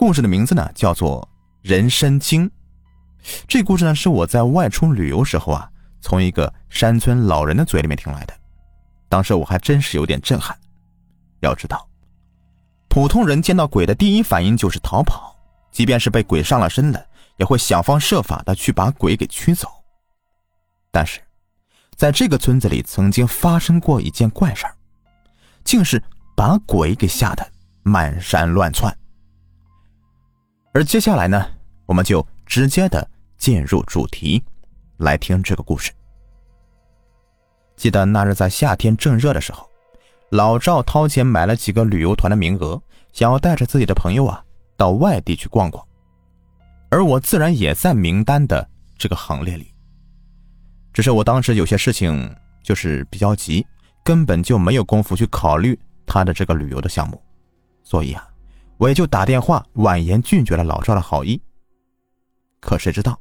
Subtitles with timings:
[0.00, 1.20] 故事的名字呢叫做
[1.68, 2.48] 《人参精》。
[3.46, 8.32] 这故事呢是我在外出旅游时候啊，从一个山村老人的嘴里面听来的。
[9.10, 10.58] 当时我还真是有点震撼。
[11.40, 11.86] 要知道，
[12.88, 15.36] 普通人见到鬼的第一反应就是逃跑，
[15.70, 17.06] 即便是被鬼上了身的，
[17.36, 19.68] 也会想方设法的去把鬼给驱走。
[20.90, 21.20] 但是，
[21.94, 24.74] 在这个村子里，曾经发生过一件怪事儿，
[25.62, 26.02] 竟是
[26.34, 27.46] 把鬼给吓得
[27.82, 28.96] 满山乱窜。
[30.72, 31.44] 而接下来呢，
[31.86, 33.06] 我们就直接的
[33.36, 34.42] 进入主题，
[34.98, 35.90] 来听这个故事。
[37.76, 39.68] 记得那日在夏天正热的时候，
[40.30, 42.80] 老赵掏钱买了几个旅游团的名额，
[43.12, 44.44] 想要带着自己的朋友啊
[44.76, 45.84] 到外地去逛逛，
[46.88, 49.74] 而我自然也在名单的这个行列里。
[50.92, 53.66] 只是我当时有些事情就是比较急，
[54.04, 57.20] 根本就没有功夫去考虑他的这个旅游的项目，
[57.82, 58.28] 所以啊，
[58.80, 61.38] 我也就打电话婉言拒绝了老赵的好意。
[62.60, 63.20] 可谁知道，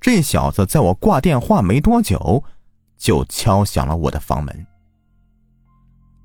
[0.00, 2.42] 这小子在我挂电话没多久，
[2.96, 4.66] 就敲响了我的房门。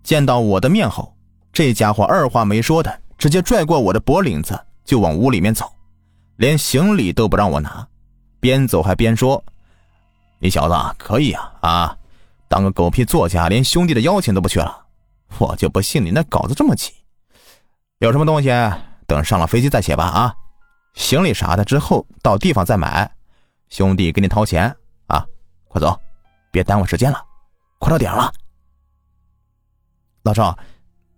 [0.02, 1.16] 见到我的面后，
[1.52, 5.72] 这家伙二话没说的，直接拽过我的脖领子就往屋里面走，
[6.38, 7.88] 连行李都不让我拿，
[8.40, 9.42] 边走还边说。
[10.40, 11.98] 你小子可以啊啊！
[12.48, 14.84] 当个狗屁作家，连兄弟的邀请都不去了，
[15.38, 16.92] 我就不信你那稿子这么急。
[18.00, 18.50] 有什么东西
[19.08, 20.36] 等上了飞机再写吧啊！
[20.94, 23.10] 行李啥的之后到地方再买，
[23.70, 24.76] 兄弟给你掏钱
[25.08, 25.26] 啊！
[25.68, 26.00] 快走，
[26.52, 27.24] 别耽误时间了，
[27.80, 28.32] 快到点了。
[30.24, 30.58] 老赵，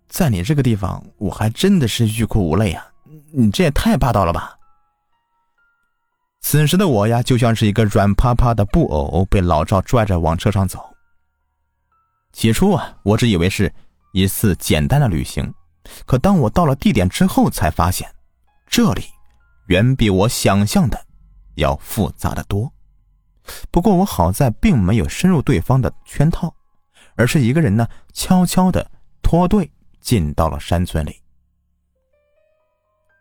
[0.08, 2.86] 在你这个地方，我还真的是欲哭无泪啊！
[3.32, 4.56] 你这也太霸道了吧！
[6.40, 10.80] 此时的我呀，就像是一个软趴趴的布偶，被老赵拽着往车上走。
[12.32, 13.72] 起初啊，我只以为是
[14.12, 15.52] 一次简单的旅行，
[16.04, 18.08] 可当我到了地点之后，才发现
[18.66, 19.04] 这里
[19.66, 21.00] 远比我想象的
[21.54, 22.72] 要复杂的多。
[23.70, 26.52] 不过我好在并没有深入对方的圈套，
[27.14, 28.90] 而是一个人呢，悄悄的
[29.22, 31.14] 脱队进到了山村里。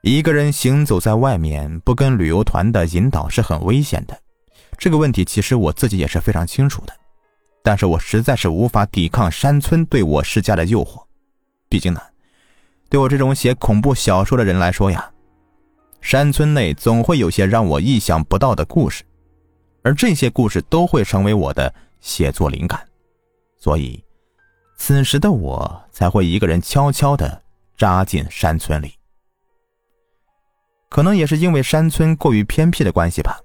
[0.02, 4.20] 一个人行走在外面，不跟旅游团的引导是很危险的。
[4.78, 6.94] 这个问题其实我自己也是非常清楚的，
[7.64, 11.04] 但是我实在是无法抵抗山村对我施加的诱惑。
[11.70, 12.02] 毕竟呢，
[12.90, 15.12] 对我这种写恐怖小说的人来说呀，
[16.02, 19.04] 山村内总会有些让我意想不到的故事，
[19.84, 22.88] 而这些故事都会成为我的写作灵感。
[23.58, 24.04] 所以，
[24.78, 27.42] 此时的我才会一个人悄悄的
[27.76, 28.94] 扎进山村里。
[30.90, 33.40] 可能也是因为山村过于偏僻的关系吧，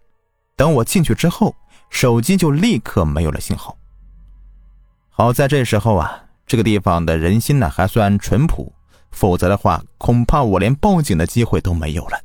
[0.55, 1.57] 等我进去之后，
[1.89, 3.77] 手机就立刻没有了信号。
[5.09, 8.73] 好在这时候啊，这个地方的人心呢还算淳朴，
[9.11, 12.19] 否则的话，恐怕我连报警的机会都没有了。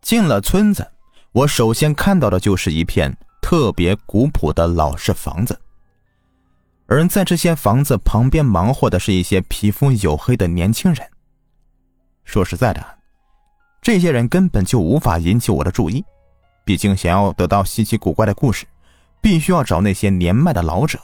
[0.00, 0.86] 进了村子，
[1.32, 5.58] 我首先看到的就是一片特别古朴的老式房子，
[6.86, 11.04] 而在这些房子旁边忙活的是一些皮肤黝黑的年轻人。
[12.24, 12.84] 说实在的，
[13.82, 16.04] 这些人根本就无法引起我的注意。
[16.64, 18.66] 毕竟，想要得到稀奇古怪的故事，
[19.20, 20.98] 必须要找那些年迈的老者。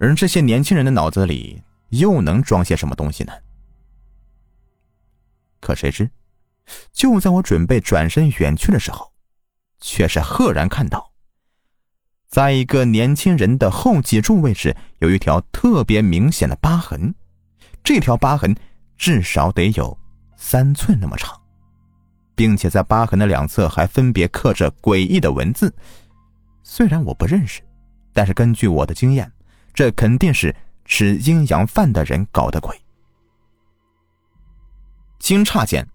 [0.00, 3.32] 而这些年轻人的脑子里又能装些什么东西呢？
[5.60, 6.10] 可谁知，
[6.92, 9.12] 就在我准备转身远去的时候，
[9.80, 11.12] 却是赫然看到，
[12.28, 17.14] 在一个年轻人的后脊柱位置有一条特别明显的疤痕。
[17.82, 18.54] 这条疤痕
[18.96, 19.98] 至少得有。
[20.40, 21.36] 三寸那么长，
[22.36, 25.74] 并且在疤痕的两侧还分别刻着诡异的文字。
[26.62, 27.60] 虽然我不认识，
[28.12, 29.32] 但是根据我的经验，
[29.74, 30.54] 这肯定是
[30.88, 32.76] 吃阴阳饭的人搞的鬼。
[35.20, 35.86] 惊诧间，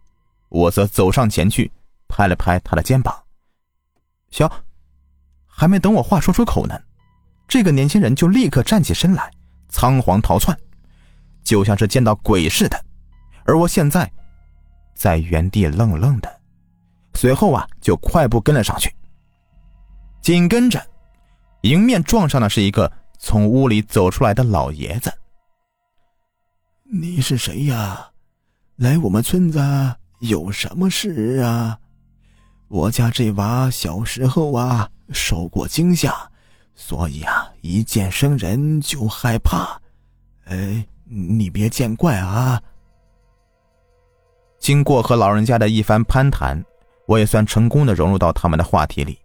[0.48, 1.70] 我则走上前去，
[2.08, 3.22] 拍了拍他的肩膀。
[4.32, 4.50] 小，
[5.46, 6.80] 还没等我话说出口呢，
[7.48, 9.30] 这个年轻人就立刻站起身来，
[9.68, 10.58] 仓皇逃窜，
[11.44, 12.86] 就像是见到鬼似的。
[13.44, 14.10] 而我现在。
[14.96, 16.42] 在原地愣愣的，
[17.16, 18.96] 随后啊，就快步跟了上去。
[20.22, 20.80] 紧跟着，
[21.62, 22.90] 迎面撞上的是一个
[23.26, 25.10] 从屋里走出来的老爷子。
[26.84, 28.12] 你是谁呀？
[28.76, 29.62] 来我们村子
[30.20, 31.80] 有什么事啊？
[32.68, 36.14] 我家这娃小时候啊受过惊吓，
[36.76, 39.80] 所以啊一见生人就害怕。
[40.44, 42.62] 哎，你别见怪啊。
[44.60, 46.62] 经过和老人家的一番攀谈，
[47.08, 49.18] 我也算成功的融入到他们的话题里。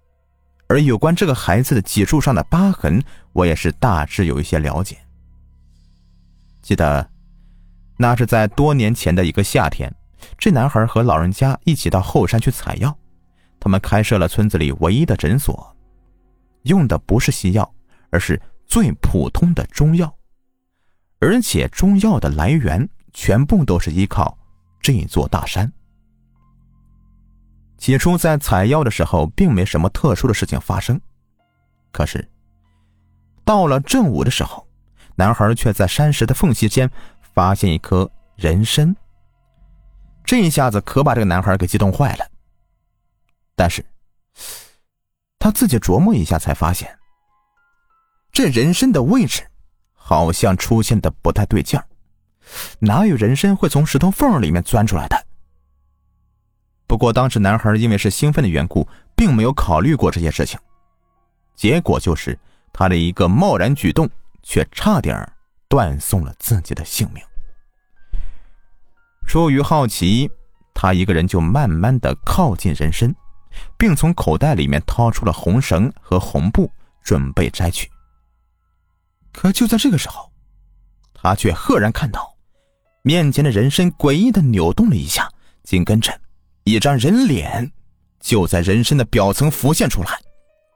[0.69, 4.99] 而有关这个孩子的脊柱上的疤痕，我也是大致有一些了解。
[6.61, 7.11] 记得，
[7.97, 9.91] 那是在多年前的一个夏天，
[10.37, 12.94] 这男孩和老人家一起到后山去采药，
[13.59, 15.75] 他们开设了村子里唯一的诊所，
[16.65, 17.75] 用的不是西药，
[18.11, 20.14] 而是最普通的中药，
[21.19, 24.37] 而且中药的来源全部都是依靠
[24.82, 25.73] 这座大山。
[27.78, 31.00] 起初在采药的时候，并没什么特殊的事情发生，
[31.92, 32.28] 可是
[33.44, 34.66] 到了正午的时候，
[35.14, 36.90] 男孩却在山石的缝隙间
[37.34, 38.94] 发现一颗人参。
[40.25, 42.26] 这一下子可把这个男孩给激动坏了。
[43.56, 43.84] 但是
[45.38, 46.98] 他自己琢磨一下，才发现
[48.32, 49.42] 这人参的位置
[49.94, 51.86] 好像出现的不太对劲儿，
[52.80, 55.27] 哪有人参会从石头缝里面钻出来的？
[56.88, 60.58] 不过当时男孩因为是兴奋的缘故，并没有考虑过这些事情，
[61.55, 62.37] 结果就是
[62.73, 64.08] 他的一个贸然举动，
[64.43, 65.31] 却差点
[65.69, 67.23] 断送了自己的性命。
[69.26, 70.31] 出于好奇，
[70.73, 73.14] 他一个人就慢慢的靠近人参，
[73.76, 76.73] 并从口袋里面掏出了红绳和红布，
[77.05, 77.90] 准备摘取。
[79.31, 80.32] 可就在这个时候，
[81.12, 82.35] 他却赫然看到
[83.02, 85.31] 面前的人参诡异的扭动了一下，
[85.62, 86.19] 紧跟着。
[86.69, 87.73] 一张人脸
[88.20, 90.11] 就在人身的表层浮现出来，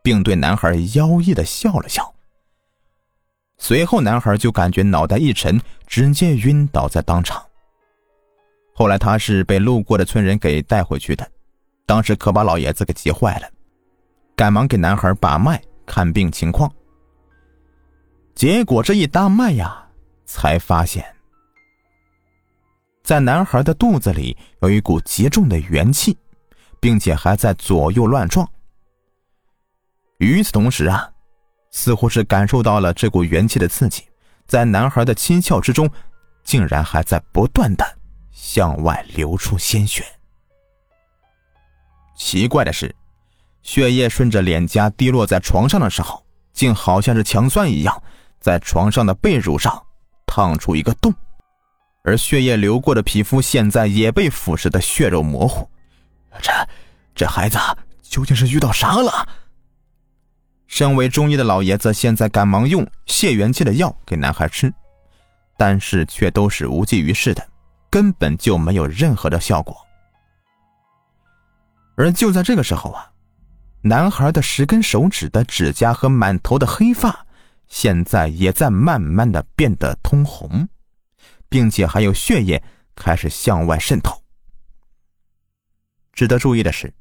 [0.03, 2.11] 并对男孩妖异的笑了笑。
[3.59, 7.45] 随后，男孩就感觉脑袋一沉，直接晕倒在当场。
[8.75, 11.31] 后来，他是被路过的村人给带回去的，
[11.85, 13.47] 当时可把老爷子给急坏了，
[14.35, 16.73] 赶忙给男孩把脉看病情况。
[18.35, 19.87] 结果这一搭脉呀，
[20.25, 21.05] 才发现。
[23.03, 26.17] 在男孩的肚子里有一股极重的元气，
[26.81, 28.49] 并且还在左右乱撞。
[30.19, 31.11] 与此同时啊，
[31.73, 34.05] 似乎是感受到了这股元气的刺激，
[34.47, 35.91] 在男孩的七窍之中，
[36.45, 37.85] 竟然还在不断的
[38.31, 40.05] 向外流出鲜血。
[42.17, 42.95] 奇怪的是，
[43.63, 48.01] 血液顺着脸颊滴落在床上的时候，竟好像是强酸一样，
[48.39, 49.85] 在床上的被褥上
[50.25, 51.13] 烫出一个洞。
[52.03, 55.69] 而血液流过的皮肤现在也被腐蚀的血肉模糊，
[56.41, 56.53] 这
[57.15, 57.59] 这孩子
[58.03, 59.29] 究竟是遇到啥了？
[60.67, 64.73] 身为中医的老爷子现在赶忙用泻元气的药给男孩吃，
[65.57, 67.47] 但是却都是无济于事的，
[67.89, 69.77] 根本就没有任何的效果。
[71.95, 73.09] 而就在这个时候啊，
[73.83, 77.25] 男孩的十根手指的指甲和满头的黑发，
[77.69, 80.67] 现在也在慢慢的变得通红。
[81.53, 82.61] 并且还有血液
[82.97, 84.19] 开始向外渗透。
[86.15, 86.93] 值得注意的是，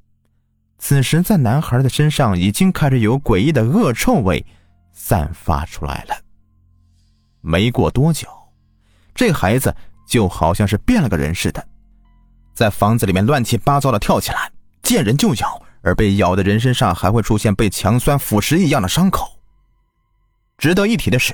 [0.78, 4.46] 此时在男孩的身上已经开始有诡异的恶臭味
[4.92, 6.16] 散发出来了。
[7.40, 8.28] 没过多久，
[9.16, 9.74] 这孩子
[10.06, 11.66] 就好像是变了个人似的，
[12.54, 14.52] 在房子里面乱七八糟的跳起来，
[14.84, 19.40] 见人就咬，而被咬的人身上还会出现被强酸腐蚀一样的伤口。
[20.58, 21.34] 值得一提的是。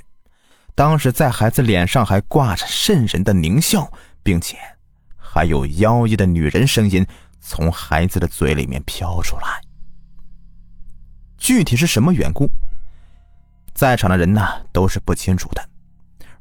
[0.77, 3.91] 当时在孩子脸上还挂着渗人的狞笑，
[4.21, 4.55] 并且
[5.15, 7.03] 还有妖异的女人声音
[7.39, 9.59] 从孩子的嘴里面飘出来。
[11.35, 12.47] 具体是什么缘故，
[13.73, 15.69] 在场的人呢都是不清楚的。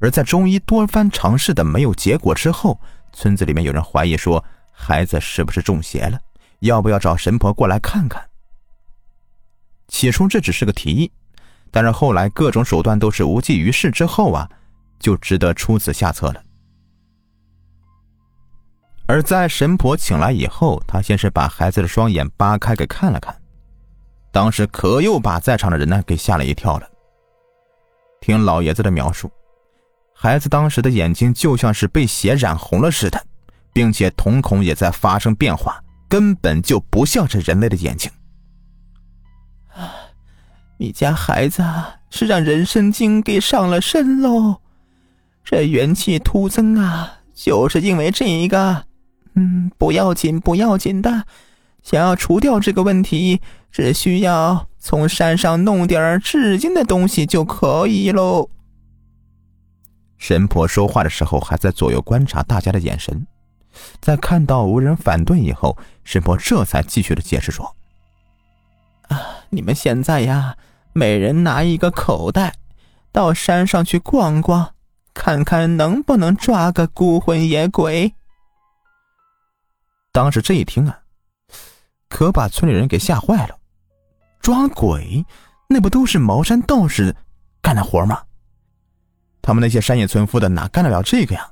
[0.00, 2.78] 而在中医多番尝试的没有结果之后，
[3.14, 6.20] 村子里面有人怀疑说孩子是不是中邪了，
[6.58, 8.22] 要不要找神婆过来看看？
[9.88, 11.10] 起初这只是个提议。
[11.70, 14.48] 但是后来各种手段都是无济于事，之后啊，
[14.98, 16.42] 就值得出此下策了。
[19.06, 23.36] 而在神婆请来以后，他先是把孩子的双眼扒开给看了看，
[24.32, 26.88] 当时可又把在场的人呢给吓了一跳了。
[28.20, 29.30] 听老爷子的描述，
[30.12, 33.24] 孩子当时的眼睛就像是被血染红了似的，
[33.72, 38.10] 并且瞳孔也在发生变化，根本就不像是人类的眼睛。
[40.78, 41.64] 你家孩子
[42.10, 44.56] 是让人参精给上了身喽，
[45.42, 48.84] 这元气突增啊，就是因为这一个。
[49.38, 51.24] 嗯，不要紧，不要紧的。
[51.82, 53.40] 想要除掉这个问题，
[53.70, 58.48] 只需要从山上弄点治惊的东西就可以喽。
[60.16, 63.26] 神婆说话的时候还在左右观察大家的眼神，
[64.00, 67.76] 在看到无人反对以后，神婆这才继续的解释说
[69.08, 70.56] ：“啊，你们现在呀。”
[70.96, 72.54] 每人拿一个口袋，
[73.12, 74.72] 到山上去逛逛，
[75.12, 78.14] 看看能不能抓个孤魂野鬼。
[80.10, 80.98] 当时这一听啊，
[82.08, 83.58] 可把村里人给吓坏了。
[84.40, 85.22] 抓鬼，
[85.68, 87.14] 那不都是茅山道士
[87.60, 88.22] 干的活吗？
[89.42, 91.46] 他们那些山野村夫的哪干得了这个呀？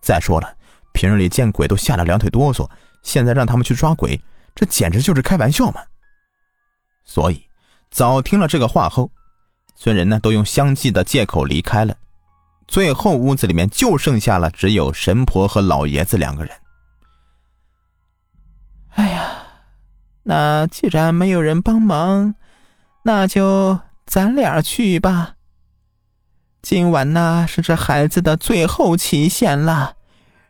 [0.00, 0.56] 再说了，
[0.94, 2.66] 平日里见鬼都吓得两腿哆嗦，
[3.02, 4.18] 现在让他们去抓鬼，
[4.54, 5.82] 这简直就是开玩笑嘛！
[7.04, 7.46] 所以，
[7.90, 9.10] 早听了这个话后，
[9.76, 11.94] 村人呢都用相继的借口离开了。
[12.68, 16.52] 最后，屋子里面就剩下了只有神婆和老爷子两个人。
[18.90, 19.32] 哎呀，
[20.22, 22.34] 那既然没有人帮忙，
[23.02, 25.34] 那就咱俩去吧。
[26.62, 29.94] 今晚呢是这孩子的最后期限了，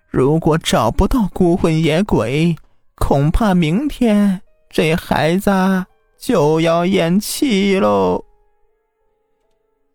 [0.09, 2.57] 如果找不到孤魂野鬼，
[2.97, 5.51] 恐怕明天这孩子
[6.21, 8.23] 就要咽气喽。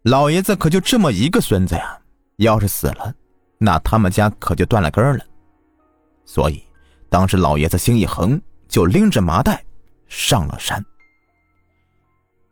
[0.02, 2.00] 老爷子可就这么一个孙子呀！
[2.38, 3.14] 要是死了，
[3.60, 5.24] 那他们家可就断了根了。
[6.26, 6.64] 所以，
[7.10, 9.64] 当时老爷子心一横，就拎着麻袋
[10.08, 10.84] 上了山。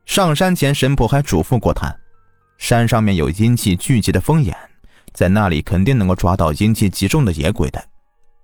[0.06, 1.92] 上山前，神婆还嘱咐过他：
[2.60, 4.56] 山上面有阴气聚集的风眼，
[5.14, 7.84] 在那里肯定能够抓到阴气极重的野鬼的，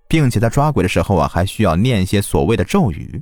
[0.08, 3.22] 并且在抓鬼的时候啊，还需要念一些所谓的咒语。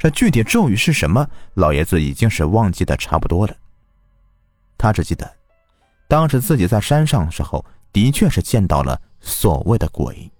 [0.00, 3.54] 这具体咒语是什么，老爷子已经是忘记的差不多了。
[4.78, 5.30] 他只记得。
[6.08, 10.32] 当时自己在山上的时候，的确是见到了所谓的鬼，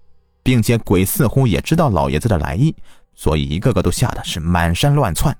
[0.42, 2.74] 并且鬼似乎也知道老爷子的来意，
[3.14, 5.36] 所以一个个都吓得是满山乱窜。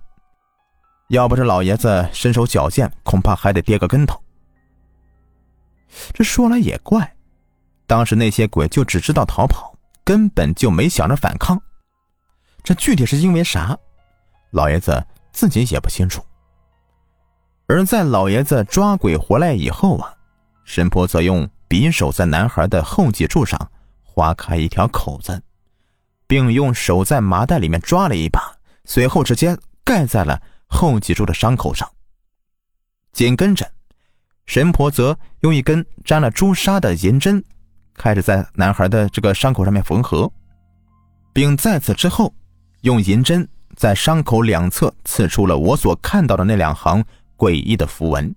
[1.09, 4.23] 要不是老爷子身手矫健，恐怕还得跌个跟头。
[6.13, 7.11] 这说来也怪，
[7.87, 9.75] 当时那些鬼就只知道逃跑，
[10.05, 11.59] 根本就没想着反抗。
[12.63, 13.77] 这具体是因为啥，
[14.51, 16.23] 老爷子自己也不清楚。
[17.67, 20.15] 而在老爷子抓鬼回来以后啊。
[20.63, 23.59] 神婆则用匕首在男孩的后脊柱上
[24.05, 25.43] 划开一条口子，
[26.29, 28.41] 并用手在麻袋里面抓了一把，
[28.85, 31.91] 随后直接盖在了后脊柱的伤口上。
[33.13, 33.69] 紧跟着，
[34.47, 37.43] 神婆则用一根沾了朱砂的银针，
[37.95, 40.31] 开始在男孩的这个伤口上面缝合，
[41.33, 42.33] 并在此之后，
[42.83, 47.05] 用银针在伤口两侧刺出了我所看到的那两行
[47.37, 48.35] 诡异的符文。